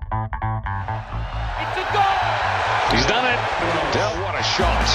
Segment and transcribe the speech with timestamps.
[0.00, 2.18] It's a goal!
[2.94, 3.40] He's done it.
[3.92, 4.86] Dell, what a shot.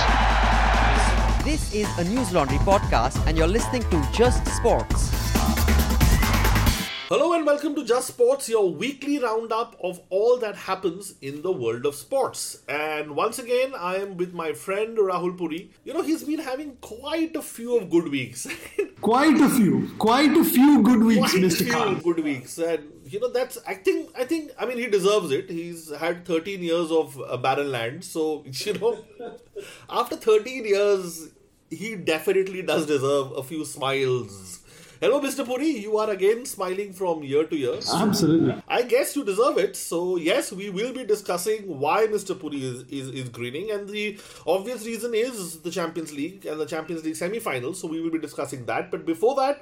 [1.43, 5.11] This is a News Laundry podcast, and you're listening to Just Sports.
[7.09, 11.51] Hello and welcome to Just Sports, your weekly roundup of all that happens in the
[11.51, 12.63] world of sports.
[12.67, 15.69] And once again, I am with my friend Rahul Puri.
[15.83, 18.47] You know, he's been having quite a few of good weeks.
[19.03, 21.57] Quite a few, quite a few good weeks, quite a Mr.
[21.65, 21.99] few Khan.
[21.99, 22.57] good weeks.
[22.57, 25.49] And you know, that's I think I think I mean he deserves it.
[25.49, 28.97] He's had 13 years of uh, barren land, so you know,
[29.89, 31.29] after 13 years,
[31.69, 34.59] he definitely does deserve a few smiles.
[34.99, 35.45] Hello, Mr.
[35.45, 35.67] Puri.
[35.67, 37.75] You are again smiling from year to year.
[37.93, 38.55] Absolutely.
[38.69, 39.75] I guess you deserve it.
[39.75, 42.39] So yes, we will be discussing why Mr.
[42.39, 44.17] Puri is, is, is grinning, and the
[44.47, 47.81] obvious reason is the Champions League and the Champions League semi-finals.
[47.81, 48.89] So we will be discussing that.
[48.91, 49.61] But before that,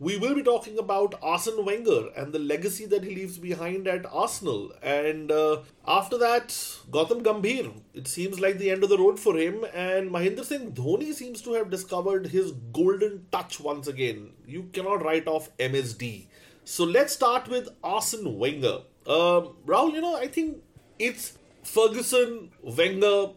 [0.00, 4.06] we will be talking about Arsene Wenger and the legacy that he leaves behind at
[4.06, 4.72] Arsenal.
[4.80, 6.48] And uh, after that,
[6.90, 7.72] Gautam Gambhir.
[7.94, 9.64] It seems like the end of the road for him.
[9.74, 14.30] And Mahendra Singh Dhoni seems to have discovered his golden touch once again.
[14.46, 16.26] You cannot write off MSD.
[16.64, 18.82] So let's start with Arsene Wenger.
[19.06, 20.58] Um, Rahul, you know, I think
[20.98, 23.30] it's Ferguson, Wenger.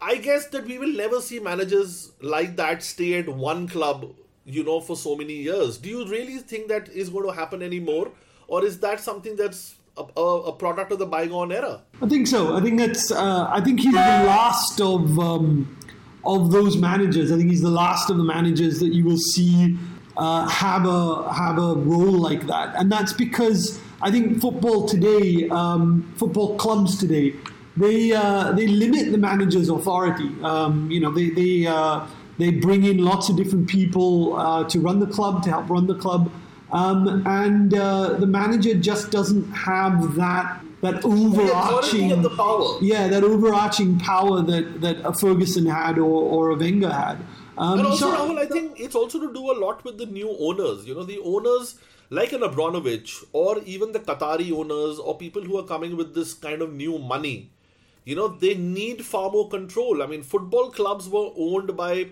[0.00, 4.14] I guess that we will never see managers like that stay at one club,
[4.44, 5.78] you know, for so many years.
[5.78, 8.10] Do you really think that is going to happen anymore?
[8.46, 11.82] Or is that something that's a, a, a product of the bygone era?
[12.02, 12.56] I think so.
[12.56, 13.10] I think that's.
[13.10, 15.78] Uh, I think he's the last of um,
[16.24, 17.32] of those managers.
[17.32, 19.76] I think he's the last of the managers that you will see
[20.16, 25.48] uh, have a have a role like that, and that's because I think football today,
[25.48, 27.34] um, football clubs today,
[27.76, 30.30] they uh, they limit the manager's authority.
[30.42, 32.06] Um, you know, they they uh,
[32.38, 35.86] they bring in lots of different people uh, to run the club to help run
[35.86, 36.30] the club.
[36.72, 42.76] Um, and uh, the manager just doesn't have that that overarching the power.
[42.82, 47.18] yeah that overarching power that that a Ferguson had or, or a Wenger had.
[47.56, 50.06] Um, And also, so- Rahul, I think it's also to do a lot with the
[50.06, 50.86] new owners.
[50.86, 51.76] You know, the owners
[52.10, 56.34] like an Abramovich or even the Qatari owners or people who are coming with this
[56.34, 57.50] kind of new money.
[58.04, 60.02] You know, they need far more control.
[60.02, 62.08] I mean, football clubs were owned by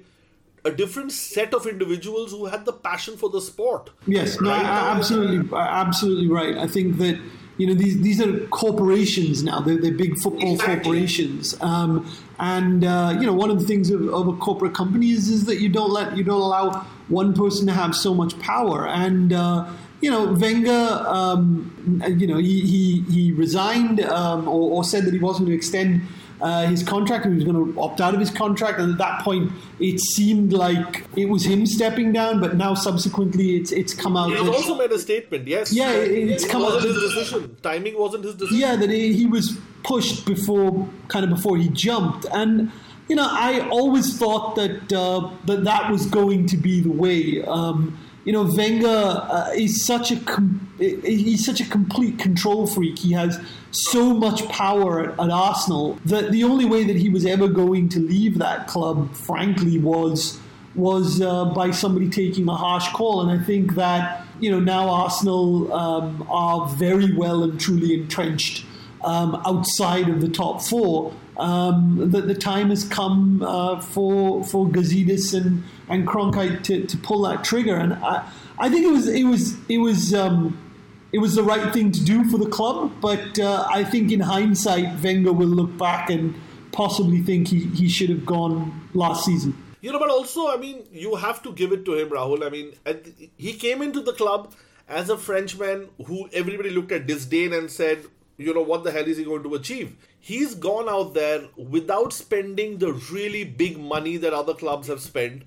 [0.64, 3.90] a different set of individuals who had the passion for the sport.
[4.06, 4.62] Yes, no, Right?
[4.62, 6.56] a- absolutely, absolutely right.
[6.56, 7.18] I think that
[7.58, 9.60] you know these these are corporations now.
[9.60, 10.74] They're, they're big football Exactly.
[10.84, 12.06] corporations, um,
[12.38, 15.44] and uh, you know one of the things of, of a corporate company is, is
[15.46, 18.86] that you don't let you don't allow one person to have so much power.
[18.88, 19.68] And uh,
[20.00, 25.12] you know Wenger, um, you know he he, he resigned um, or, or said that
[25.12, 26.02] he wasn't going to extend
[26.42, 28.78] uh, his contract and he was going to opt out of his contract.
[28.80, 32.40] And at that point, it seemed like it was him stepping down.
[32.40, 34.30] But now, subsequently, it's it's come out.
[34.30, 35.72] He's also made a statement, yes.
[35.72, 37.56] Yeah, it- it's it come out wasn't that- his decision.
[37.62, 38.58] Timing wasn't his decision.
[38.58, 42.70] yeah, that he, he was pushed before, kind of before he jumped, and
[43.08, 47.42] you know, I always thought that uh, that that was going to be the way.
[47.42, 52.98] Um, you know, Wenger uh, is such a com- he's such a complete control freak.
[52.98, 53.40] He has
[53.70, 57.88] so much power at, at Arsenal that the only way that he was ever going
[57.90, 60.38] to leave that club, frankly, was
[60.74, 63.20] was uh, by somebody taking a harsh call.
[63.20, 68.64] And I think that you know now Arsenal um, are very well and truly entrenched
[69.04, 71.14] um, outside of the top four.
[71.38, 76.96] Um, that the time has come uh, for for Gazidis and and Kroenke to, to
[76.96, 80.58] pull that trigger, and I, I think it was it was it was um,
[81.12, 82.92] it was the right thing to do for the club.
[83.00, 86.34] But uh, I think in hindsight, Wenger will look back and
[86.72, 89.56] possibly think he, he should have gone last season.
[89.82, 92.46] You know, but also, I mean, you have to give it to him, Rahul.
[92.46, 92.72] I mean,
[93.36, 94.54] he came into the club
[94.88, 98.04] as a Frenchman who everybody looked at disdain and said,
[98.38, 99.96] you know, what the hell is he going to achieve?
[100.20, 105.42] He's gone out there without spending the really big money that other clubs have spent.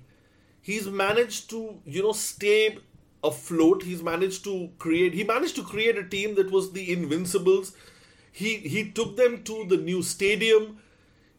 [0.68, 2.78] He's managed to, you know, stay
[3.22, 3.84] afloat.
[3.84, 5.14] He's managed to create.
[5.14, 7.72] He managed to create a team that was the Invincibles.
[8.32, 10.78] He he took them to the new stadium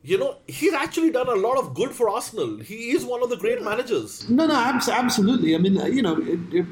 [0.04, 2.60] you know, he's actually done a lot of good for Arsenal.
[2.60, 4.30] He is one of the great managers.
[4.30, 5.54] No, no, abs- absolutely.
[5.54, 6.16] I mean, uh, you know,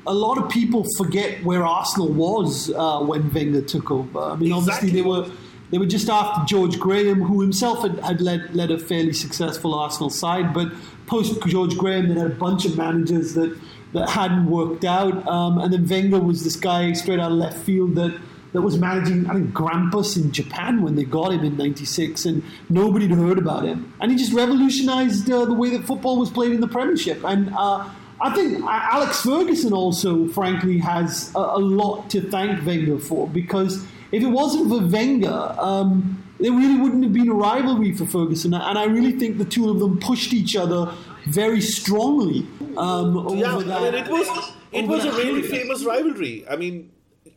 [0.08, 4.20] a lot of people forget where Arsenal was uh, when Wenger took over.
[4.20, 4.92] I mean, obviously Exactly.
[4.92, 5.30] they were
[5.72, 9.74] they were just after George Graham, who himself had, had led led a fairly successful
[9.74, 10.72] Arsenal side, but
[11.08, 13.58] post George Graham, they had a bunch of managers that
[13.94, 17.58] that hadn't worked out, um, and then Wenger was this guy straight out of left
[17.58, 18.20] field that.
[18.54, 22.42] That was managing, I think, Grampus in Japan when they got him in '96, and
[22.70, 23.94] nobody had heard about him.
[24.00, 27.22] And he just revolutionized uh, the way that football was played in the Premiership.
[27.26, 27.90] And uh,
[28.22, 33.86] I think Alex Ferguson also, frankly, has a, a lot to thank Wenger for because
[34.12, 38.54] if it wasn't for Wenger, um, there really wouldn't have been a rivalry for Ferguson.
[38.54, 40.92] And I really think the two of them pushed each other
[41.28, 42.48] very strongly
[42.78, 43.82] um, over yeah, that.
[43.82, 45.62] I mean, it was it was a really period.
[45.62, 46.46] famous rivalry.
[46.50, 46.92] I mean,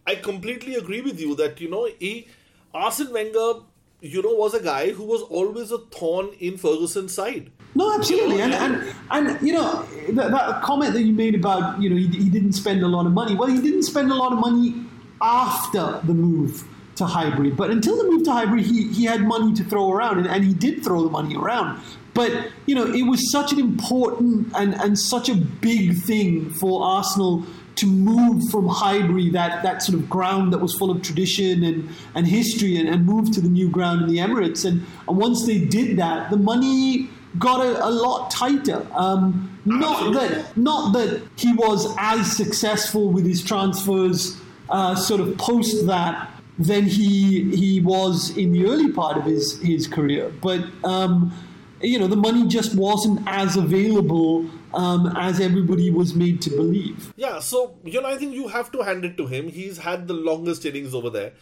[0.06, 2.28] I completely agree with you that you know he
[2.74, 3.60] Arsene Wenger,
[4.00, 7.50] you know, was a guy who was always a thorn in Ferguson's side.
[7.74, 11.88] No, absolutely, and and, and you know that, that comment that you made about you
[11.88, 13.36] know he, he didn't spend a lot of money.
[13.36, 14.74] Well, he didn't spend a lot of money
[15.20, 16.64] after the move
[16.96, 20.18] to Highbury, but until the move to Highbury, he, he had money to throw around,
[20.18, 21.80] and, and he did throw the money around.
[22.14, 26.82] But you know, it was such an important and, and such a big thing for
[26.82, 27.44] Arsenal
[27.76, 31.88] to move from Highbury, that, that sort of ground that was full of tradition and,
[32.16, 34.64] and history, and, and move to the new ground in the Emirates.
[34.64, 38.84] And, and once they did that, the money got a, a lot tighter.
[38.92, 45.36] Um, not that not that he was as successful with his transfers, uh, sort of
[45.38, 50.60] post that, than he he was in the early part of his his career, but.
[50.84, 51.32] Um,
[51.80, 57.12] you know, the money just wasn't as available um, as everybody was made to believe.
[57.16, 59.48] Yeah, so you know, I think you have to hand it to him.
[59.48, 61.32] He's had the longest innings over there.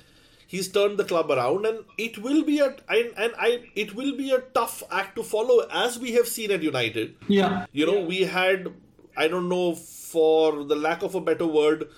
[0.47, 4.17] He's turned the club around, and it will be a and, and I it will
[4.17, 7.17] be a tough act to follow, as we have seen at United.
[7.27, 7.67] Yeah.
[7.73, 8.73] You know, we had
[9.17, 11.89] I don't know for the lack of a better word,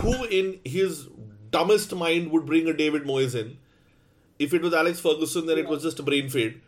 [0.00, 1.08] who in his
[1.50, 3.58] dumbest mind would bring a David Moyes in.
[4.38, 6.60] If it was Alex Ferguson, then it was just a brain fade.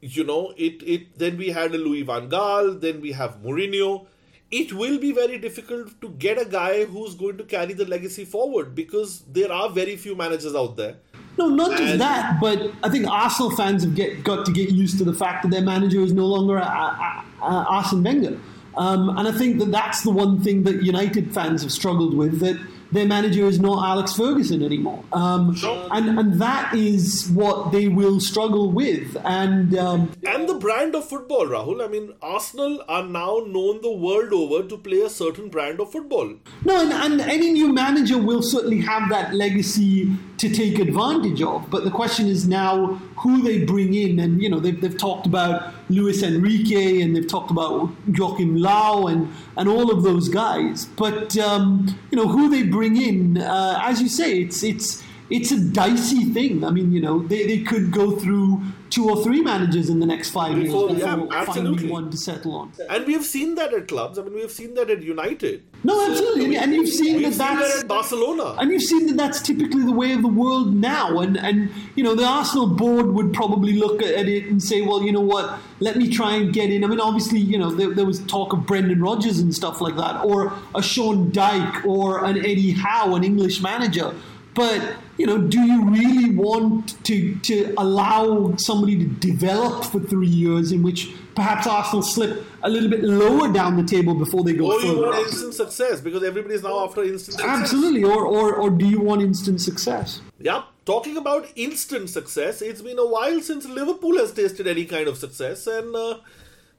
[0.00, 4.06] You know, it it then we had a Louis Van Gaal, then we have Mourinho.
[4.50, 8.26] It will be very difficult to get a guy who's going to carry the legacy
[8.26, 10.96] forward because there are very few managers out there.
[11.38, 14.68] No, not just And- that, but I think Arsenal fans have get, got to get
[14.70, 18.38] used to the fact that their manager is no longer uh, uh, uh, Arsene Wenger.
[18.76, 22.40] Um, and I think that that's the one thing that United fans have struggled with,
[22.40, 22.58] that
[22.92, 25.02] their manager is not Alex Ferguson anymore.
[25.14, 25.56] Um,
[25.90, 29.16] and, and that is what they will struggle with.
[29.24, 31.82] And um, And the brand of football, Rahul.
[31.82, 35.90] I mean, Arsenal are now known the world over to play a certain brand of
[35.90, 36.34] football.
[36.66, 41.70] No, and, and any new manager will certainly have that legacy to take advantage of.
[41.70, 44.18] But the question is now who they bring in.
[44.18, 49.10] And, you know, they've, they've talked about Luis Enrique and they've talked about Joachim Löw
[49.10, 50.86] and, and all of those guys.
[50.96, 55.50] But, um, you know, who they bring in, uh, as you say, it's, it's, it's
[55.50, 56.62] a dicey thing.
[56.62, 60.06] I mean, you know, they, they could go through two or three managers in the
[60.06, 61.78] next five Before- years before absolutely.
[61.78, 62.72] finding one to settle on.
[62.90, 64.18] And we have seen that at clubs.
[64.18, 65.62] I mean, we have seen that at United.
[65.82, 66.56] No, absolutely.
[66.58, 67.72] And you've seen that seen that's.
[67.74, 68.56] that at Barcelona.
[68.60, 71.20] And you've seen that that's typically the way of the world now.
[71.20, 75.02] And, and you know, the Arsenal board would probably look at it and say, well,
[75.02, 76.84] you know what, let me try and get in.
[76.84, 79.96] I mean, obviously, you know, there, there was talk of Brendan Rodgers and stuff like
[79.96, 84.14] that, or a Sean Dyche, or an Eddie Howe, an English manager.
[84.54, 90.28] But, you know, do you really want to, to allow somebody to develop for three
[90.28, 94.52] years in which perhaps Arsenal slip a little bit lower down the table before they
[94.52, 97.60] go Or you further want instant success because everybody is now after instant success.
[97.60, 98.04] Absolutely.
[98.04, 100.20] Or, or, or do you want instant success?
[100.38, 105.08] Yeah, talking about instant success, it's been a while since Liverpool has tasted any kind
[105.08, 106.18] of success, and uh,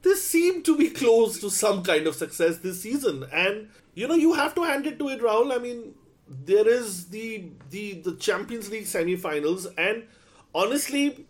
[0.02, 3.24] they seem to be close to some kind of success this season.
[3.32, 5.54] And you know, you have to hand it to it, Rahul.
[5.54, 5.94] I mean,
[6.28, 10.04] there is the the the Champions League semi-finals, and
[10.54, 11.26] honestly,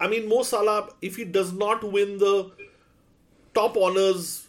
[0.00, 2.50] I mean, Mo Salah, if he does not win the
[3.54, 4.48] top honors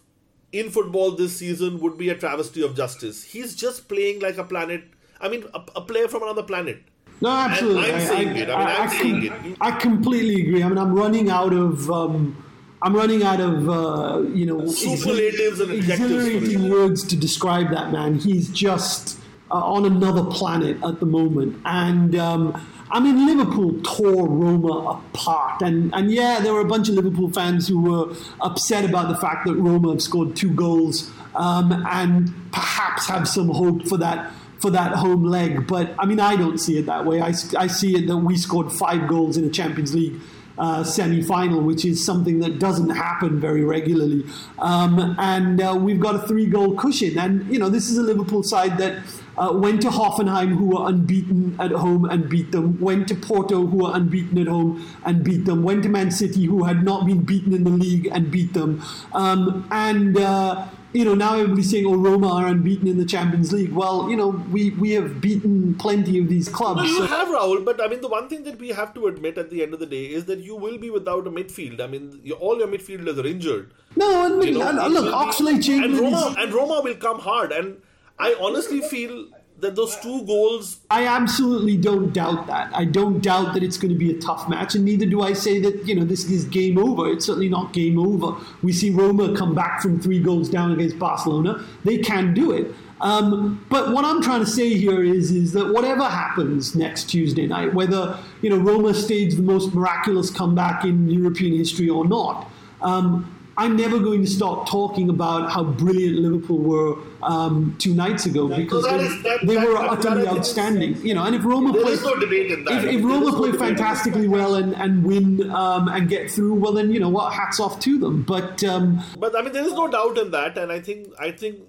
[0.51, 3.23] in football this season, would be a travesty of justice.
[3.23, 4.83] He's just playing like a planet.
[5.19, 6.81] I mean, a, a player from another planet.
[7.21, 7.91] No, absolutely.
[7.91, 8.49] I'm saying it.
[8.49, 9.57] I mean, I'm saying it.
[9.61, 10.63] I completely agree.
[10.63, 11.89] I mean, I'm running out of.
[11.89, 12.43] Um,
[12.85, 18.19] I'm running out of, uh, you know, Superlatives and exhilarating words to describe that man.
[18.19, 19.21] He's just
[19.51, 25.61] uh, on another planet at the moment, and um, I mean, Liverpool tore Roma apart,
[25.61, 29.17] and and yeah, there were a bunch of Liverpool fans who were upset about the
[29.17, 34.31] fact that Roma have scored two goals, um, and perhaps have some hope for that
[34.59, 35.67] for that home leg.
[35.67, 37.19] But I mean, I don't see it that way.
[37.21, 40.19] I, I see it that we scored five goals in a Champions League
[40.57, 44.25] uh, semi-final, which is something that doesn't happen very regularly.
[44.59, 47.17] Um, and uh, we've got a three-goal cushion.
[47.17, 49.03] And you know, this is a Liverpool side that.
[49.35, 52.79] Uh, went to Hoffenheim, who were unbeaten at home and beat them.
[52.79, 55.63] Went to Porto, who were unbeaten at home and beat them.
[55.63, 58.83] Went to Man City, who had not been beaten in the league and beat them.
[59.11, 63.51] Um, and uh, you know, now everybody's saying, "Oh, Roma are unbeaten in the Champions
[63.51, 66.77] League." Well, you know, we we have beaten plenty of these clubs.
[66.81, 69.07] Well, you so- have Rahul, but I mean, the one thing that we have to
[69.07, 71.81] admit at the end of the day is that you will be without a midfield.
[71.81, 73.73] I mean, you, all your midfielders are injured.
[73.95, 77.51] no, and, You know, look, be- Oxlade and Roma and Roma will come hard.
[77.51, 77.77] And
[78.19, 79.27] I honestly feel
[79.59, 80.79] that those two goals.
[80.89, 82.69] I absolutely don't doubt that.
[82.75, 85.33] I don't doubt that it's going to be a tough match, and neither do I
[85.33, 87.09] say that you know this is game over.
[87.09, 88.35] It's certainly not game over.
[88.61, 91.63] We see Roma come back from three goals down against Barcelona.
[91.83, 92.73] They can do it.
[93.01, 97.45] Um, but what I'm trying to say here is, is that whatever happens next Tuesday
[97.47, 102.49] night, whether you know Roma staged the most miraculous comeback in European history or not,
[102.81, 108.25] um, I'm never going to stop talking about how brilliant Liverpool were um, two nights
[108.25, 110.97] ago because they, is- that- they that- were that- utterly outstanding.
[111.05, 112.83] You know, and if Roma There play, no debate in that.
[112.85, 113.59] if, if Roma no play that.
[113.59, 117.59] fantastically well and, and win um, and get through, well then you know what, hats
[117.59, 118.23] off to them.
[118.23, 121.31] But um, But I mean, there is no doubt in that, and I think I
[121.31, 121.59] think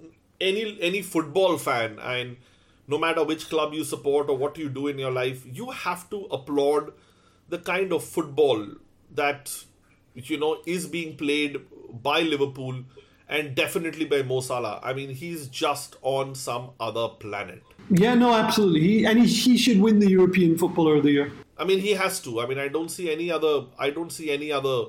[0.41, 2.37] any any football fan and
[2.87, 6.09] no matter which club you support or what you do in your life, you have
[6.09, 6.91] to applaud
[7.49, 8.65] the kind of football
[9.13, 9.51] that
[10.13, 11.57] you know is being played
[12.01, 12.83] by Liverpool
[13.27, 14.79] and definitely by Mo Salah.
[14.83, 17.63] I mean, he's just on some other planet.
[17.89, 21.31] yeah, no, absolutely, he, and he, he should win the European Footballer of the Year.
[21.57, 22.41] I mean, he has to.
[22.41, 23.65] I mean, I don't see any other.
[23.79, 24.85] I don't see any other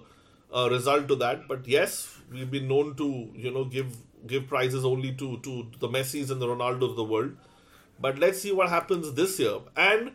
[0.55, 1.47] uh, result to that.
[1.49, 3.97] But yes, we've been known to you know give
[4.27, 7.37] give prizes only to to the Messis and the Ronaldos of the world.
[8.01, 9.59] But let's see what happens this year.
[9.77, 10.13] And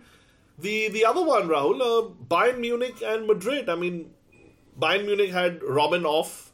[0.60, 3.69] the the other one, Rahul, uh, Bayern Munich and Madrid.
[3.69, 4.12] I mean,
[4.79, 6.50] Bayern Munich had Robben off.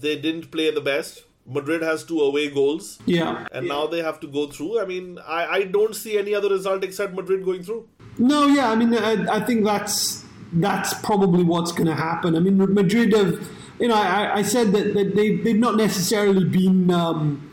[0.00, 1.24] They didn't play the best.
[1.46, 3.00] Madrid has two away goals.
[3.04, 4.80] Yeah, And now they have to go through.
[4.80, 7.88] I mean, I, I don't see any other result except Madrid going through.
[8.18, 12.36] No, yeah, I mean, I, I think that's that's probably what's going to happen.
[12.36, 13.48] I mean, Madrid have,
[13.80, 17.50] you know, I, I said that, that they they've not necessarily been, um,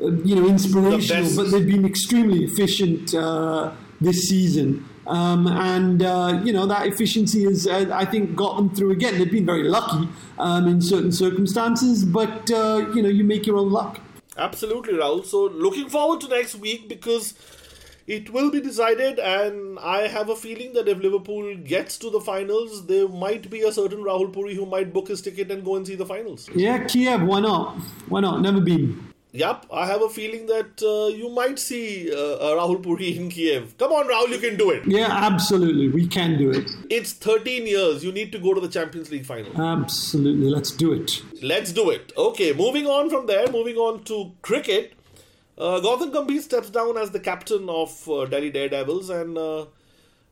[0.00, 1.36] uh, you know, inspirational, best.
[1.36, 4.88] but they've been extremely efficient uh, this season.
[5.06, 9.18] Um, and uh, you know that efficiency has, uh, I think, got them through again.
[9.18, 10.08] They've been very lucky
[10.38, 14.00] um, in certain circumstances, but uh, you know, you make your own luck.
[14.36, 15.24] Absolutely, Rahul.
[15.24, 17.34] So looking forward to next week because
[18.06, 22.20] it will be decided, and I have a feeling that if Liverpool gets to the
[22.20, 25.76] finals, there might be a certain Rahul Puri who might book his ticket and go
[25.76, 26.48] and see the finals.
[26.54, 27.76] Yeah, Kiev, why not?
[28.08, 28.40] Why not?
[28.40, 29.13] Never been.
[29.34, 33.76] Yep, I have a feeling that uh, you might see uh, Rahul Puri in Kiev.
[33.78, 34.84] Come on, Rahul, you can do it.
[34.86, 36.70] Yeah, absolutely, we can do it.
[36.88, 38.04] It's 13 years.
[38.04, 39.60] You need to go to the Champions League final.
[39.60, 41.20] Absolutely, let's do it.
[41.42, 42.12] Let's do it.
[42.16, 44.92] Okay, moving on from there, moving on to cricket.
[45.58, 49.66] Uh, Gautam Gambhir steps down as the captain of uh, Delhi Daredevils, and uh,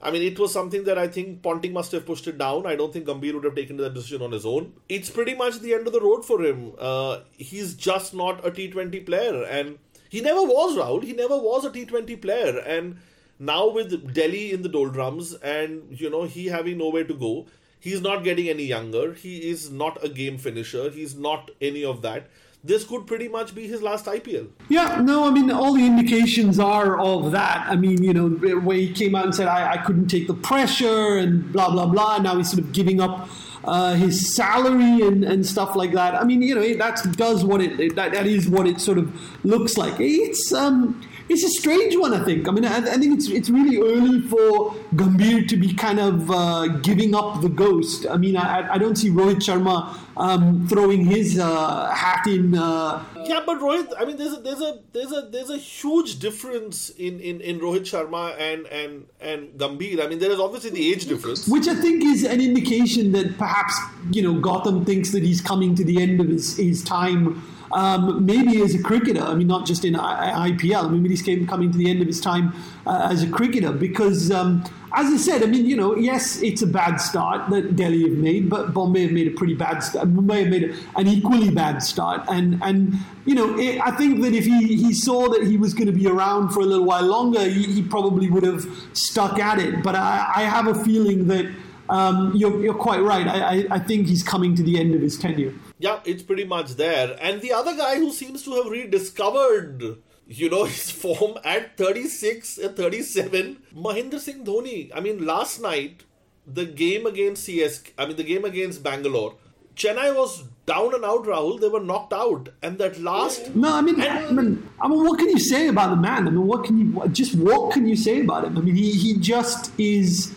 [0.02, 2.66] I mean, it was something that I think Ponting must have pushed it down.
[2.66, 4.72] I don't think Gambhir would have taken that decision on his own.
[4.88, 6.72] It's pretty much the end of the road for him.
[6.78, 9.78] Uh, he's just not a T20 player, and
[10.08, 11.04] he never was, Rahul.
[11.04, 12.98] He never was a T20 player, and
[13.38, 17.46] now with Delhi in the doldrums, and you know, he having nowhere to go,
[17.78, 19.14] he's not getting any younger.
[19.14, 20.90] He is not a game finisher.
[20.90, 22.28] He's not any of that.
[22.64, 24.48] This could pretty much be his last IPL.
[24.68, 27.66] Yeah, no, I mean, all the indications are of that.
[27.68, 28.28] I mean, you know,
[28.60, 31.86] where he came out and said, I, I couldn't take the pressure and blah, blah,
[31.86, 32.18] blah.
[32.18, 33.28] Now he's sort of giving up
[33.64, 36.14] uh, his salary and, and stuff like that.
[36.14, 39.44] I mean, you know, that does what it, that, that is what it sort of
[39.44, 39.94] looks like.
[39.98, 41.00] It's, um,
[41.32, 42.48] it's a strange one, I think.
[42.48, 46.30] I mean, I, I think it's it's really early for Gambhir to be kind of
[46.30, 48.06] uh, giving up the ghost.
[48.06, 52.54] I mean, I, I don't see Rohit Sharma um, throwing his uh, hat in.
[52.56, 56.18] Uh, Yeah, but Rohit, I mean, there's a there's a there's a there's a huge
[56.18, 60.04] difference in, in, in Rohit Sharma and and and Gambhir.
[60.04, 61.48] I mean, there is obviously the age difference.
[61.48, 63.74] which I think is an indication that perhaps
[64.10, 67.42] you know Gautam thinks that he's coming to the end of his his time.
[67.72, 70.84] Um, maybe as a cricketer, I mean, not just in I- IPL.
[70.84, 72.52] I mean, he's came, coming to the end of his time
[72.86, 74.62] uh, as a cricketer because, um,
[74.94, 78.18] as I said, I mean, you know, yes, it's a bad start that Delhi have
[78.18, 80.06] made, but Bombay have made a pretty bad start.
[80.08, 84.34] Mumbai have made an equally bad start, and and you know, it, I think that
[84.34, 87.06] if he, he saw that he was going to be around for a little while
[87.06, 89.82] longer, he, he probably would have stuck at it.
[89.82, 91.46] But I, I have a feeling that.
[91.88, 93.26] Um, you're, you're quite right.
[93.26, 95.52] I, I, I think he's coming to the end of his tenure.
[95.82, 97.18] Yeah, it's pretty much there.
[97.20, 99.96] And the other guy who seems to have rediscovered,
[100.28, 104.92] you know, his form at 36 and 37, Mahendra Singh Dhoni.
[104.94, 106.04] I mean, last night,
[106.46, 109.34] the game against CS, I mean, the game against Bangalore,
[109.74, 111.60] Chennai was down and out, Rahul.
[111.60, 112.50] They were knocked out.
[112.62, 113.52] And that last.
[113.56, 116.28] No, I mean, I mean, I mean, what can you say about the man?
[116.28, 118.56] I mean, what can you just what can you say about him?
[118.56, 120.32] I mean, he he just is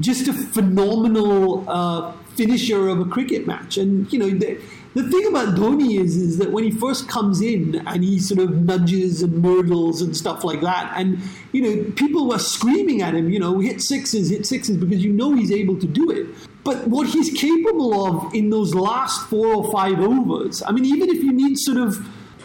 [0.00, 4.30] just a phenomenal uh, finisher of a cricket match, and you know.
[4.30, 4.58] The,
[4.94, 8.40] the thing about Dhoni is, is that when he first comes in and he sort
[8.40, 11.18] of nudges and nurdles and stuff like that, and
[11.52, 15.12] you know people were screaming at him, you know, hit sixes, hit sixes, because you
[15.12, 16.26] know he's able to do it.
[16.64, 21.08] But what he's capable of in those last four or five overs, I mean, even
[21.10, 21.96] if you need sort of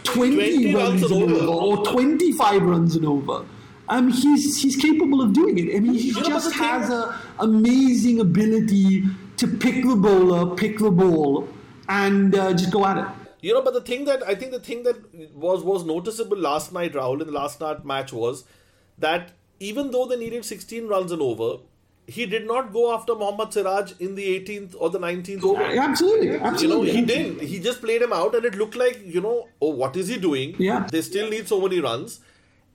[0.04, 1.78] 20, 20 runs runs an over over.
[1.78, 3.44] or 25 runs and over,
[3.88, 5.76] um, he's he's capable of doing it.
[5.76, 9.04] I mean, he You know, but just has an amazing ability
[9.38, 11.48] to pick the bowler, pick the ball,
[11.88, 13.06] and uh, just go at it.
[13.40, 14.96] You know, but the thing that I think the thing that
[15.34, 18.44] was was noticeable last night, Rahul, in the last night match was
[18.98, 21.58] that even though they needed 16 runs and over,
[22.06, 25.62] he did not go after Mohammad Siraj in the 18th or the 19th over.
[25.62, 26.92] Absolutely, You know, absolutely.
[26.92, 27.40] he didn't.
[27.40, 30.18] He just played him out, and it looked like, you know, oh, what is he
[30.18, 30.54] doing?
[30.58, 30.86] Yeah.
[30.90, 32.20] They still need so many runs.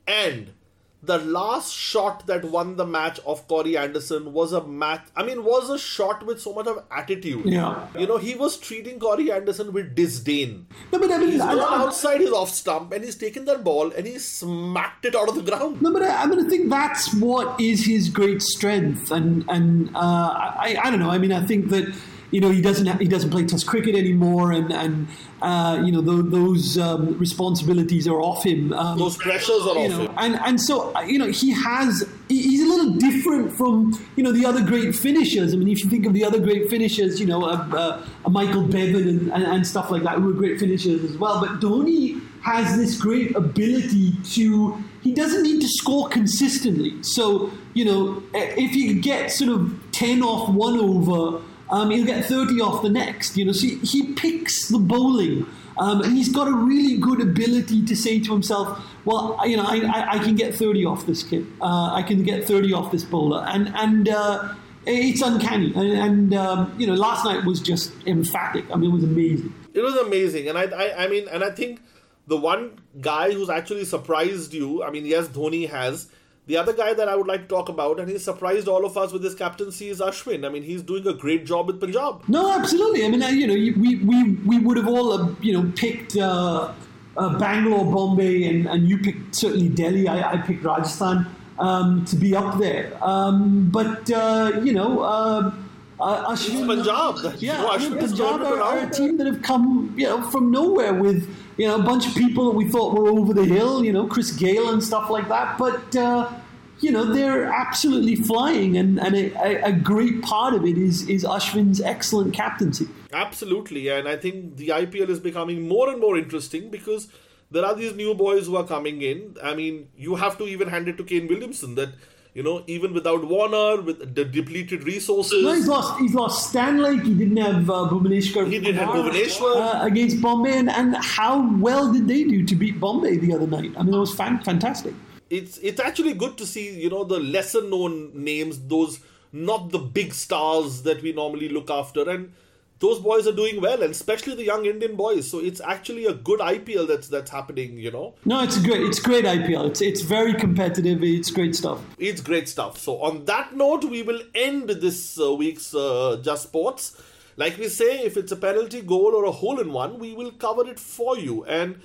[0.07, 0.53] And
[1.01, 5.01] the last shot that won the match of Corey Anderson was a match.
[5.15, 7.45] I mean, was a shot with so much of attitude.
[7.45, 7.87] Yeah.
[7.97, 10.67] You know, he was treating Corey Anderson with disdain.
[10.91, 13.45] No, but I mean, He's I- gone I- outside his off stump and he's taken
[13.45, 15.81] that ball and he smacked it out of the ground.
[15.81, 19.95] No, but I, I mean, I think that's what is his great strength, and and
[19.95, 21.09] uh, I, I don't know.
[21.11, 21.95] I mean, I think that
[22.31, 25.07] you know he doesn't ha- he doesn't play Test cricket anymore, and and
[25.41, 28.73] uh, you know tho- those um, responsibilities are off him.
[28.73, 30.13] Um, Those pressures are off know, him.
[30.17, 34.31] and and so uh, you know he has he's a little different from you know
[34.31, 35.53] the other great finishers.
[35.53, 38.63] I mean, if you think of the other great finishers, you know, uh, uh, Michael
[38.63, 41.39] Bevan and, and, and stuff like that, who are great finishers as well.
[41.39, 44.83] But Dhoni has this great ability to.
[45.01, 47.01] He doesn't need to score consistently.
[47.01, 51.41] So you know, if you get sort of ten off one over.
[51.69, 53.51] Um, he'll get 30 off the next, you know.
[53.51, 55.45] So he, picks the bowling.
[55.77, 59.63] Um, and he's got a really good ability to say to himself, well, you know,
[59.65, 61.47] I, I, I can get 30 off this kid.
[61.61, 63.45] Uh, I can get 30 off this bowler.
[63.47, 65.73] And, and uh, it's uncanny.
[65.75, 68.65] And, and um, you know, last night was just emphatic.
[68.71, 69.53] I mean, it was amazing.
[69.73, 71.81] It was amazing, and I, I, I mean, and I think
[72.27, 74.83] the one guy who's actually surprised you.
[74.83, 76.09] I mean, yes, Dhoni has.
[76.49, 78.97] The other guy that I would like to talk about, and he surprised all of
[78.97, 80.47] us with his captaincy, is Ashwin.
[80.47, 82.23] I mean, he's doing a great job with Punjab.
[82.27, 83.05] No, absolutely.
[83.05, 86.17] I mean, uh, you know, we, we, we would have all, uh, you know, picked
[86.17, 86.73] uh,
[87.17, 90.07] uh, Bangalore, Bombay, and, and you picked certainly Delhi.
[90.07, 91.27] I, I picked Rajasthan
[91.59, 92.97] um, to be up there.
[92.99, 95.53] Um, but, uh, you know,
[95.99, 97.35] Ashwin, Punjab.
[97.41, 100.93] Yeah, I mean, Punjab are, are a team that have come, you know, from nowhere
[100.93, 103.91] with, you know, a bunch of people that we thought were over the hill, you
[103.91, 105.57] know, Chris Gayle and stuff like that.
[105.57, 106.31] But, uh,
[106.79, 111.07] you know, they're absolutely flying, and, and a, a, a great part of it is,
[111.09, 112.87] is Ashwin's excellent captaincy.
[113.11, 117.09] Absolutely, and I think the IPL is becoming more and more interesting because
[117.51, 119.35] there are these new boys who are coming in.
[119.43, 121.89] I mean, you have to even hand it to Kane Williamson that
[122.33, 125.99] you know even without Warner, with the depleted resources, No, he's lost.
[125.99, 127.03] He's lost Stanlake.
[127.05, 128.45] He didn't have uh, Bhuvneshwar.
[128.51, 129.55] He didn't have Bhuvneshwar.
[129.55, 133.47] uh, against Bombay, and, and how well did they do to beat Bombay the other
[133.47, 133.71] night?
[133.77, 134.93] I mean, it was fan- fantastic.
[135.29, 138.99] it's it's actually good to see you know the lesser known names, those
[139.31, 142.31] not the big stars that we normally look after, and
[142.79, 145.29] those boys are doing well, and especially the young Indian boys.
[145.29, 147.77] So it's actually a good IPL that's that's happening.
[147.77, 148.15] You know.
[148.25, 148.81] No, it's great.
[148.81, 149.67] It's great IPL.
[149.69, 151.03] It's it's very competitive.
[151.03, 151.81] It's great stuff.
[151.97, 152.77] It's great stuff.
[152.77, 157.01] So, on that note, we will end this uh, week's uh, Just Sports.
[157.35, 160.31] Like we say, if it's a penalty goal or a hole in one, we will
[160.31, 161.45] cover it for you.
[161.45, 161.79] And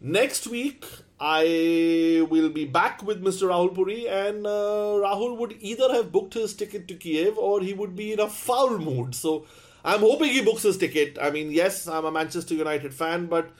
[0.00, 0.84] next week,
[1.18, 3.48] I will be back with Mr.
[3.48, 7.72] Rahul Puri, and uh, Rahul would either have booked his ticket to Kiev or he
[7.72, 9.14] would be in a foul mood.
[9.14, 9.46] So,
[9.84, 11.18] I'm hoping he books his ticket.
[11.20, 13.50] I mean, yes, I'm a Manchester United fan, but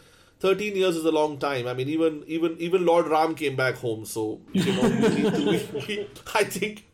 [0.40, 1.66] 13 years is a long time.
[1.66, 6.08] I mean, even even even Lord Ram came back home, so you know, we we,
[6.34, 6.86] I think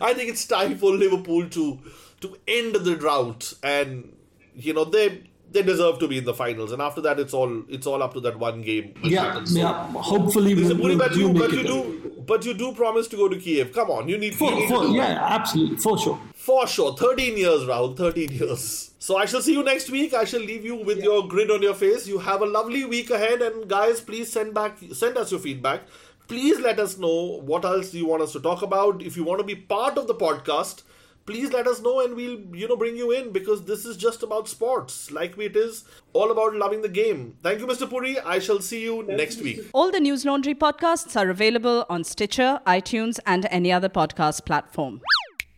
[0.00, 1.78] I think it's time for Liverpool to
[2.20, 4.14] to end the drought, and
[4.54, 6.72] you know they they deserve to be in the finals.
[6.72, 8.94] And after that, it's all it's all up to that one game.
[9.02, 9.44] Yeah.
[9.44, 9.86] So- yeah.
[9.92, 13.36] Hopefully, we'll, we'll, but you but you do but you do promise to go to
[13.36, 13.72] Kiev.
[13.72, 16.18] Come on, you need, you need for, to yeah, absolutely, for sure.
[16.44, 16.94] For sure.
[16.94, 17.96] 13 years, Rahul.
[17.96, 18.90] 13 years.
[18.98, 20.12] So I shall see you next week.
[20.12, 22.06] I shall leave you with your grin on your face.
[22.06, 23.40] You have a lovely week ahead.
[23.40, 25.84] And guys, please send back send us your feedback.
[26.28, 29.00] Please let us know what else you want us to talk about.
[29.02, 30.82] If you want to be part of the podcast,
[31.24, 34.22] please let us know and we'll you know bring you in because this is just
[34.22, 35.10] about sports.
[35.10, 37.38] Like it is all about loving the game.
[37.42, 37.88] Thank you, Mr.
[37.88, 38.20] Puri.
[38.20, 39.62] I shall see you next week.
[39.72, 45.00] All the News Laundry podcasts are available on Stitcher, iTunes, and any other podcast platform.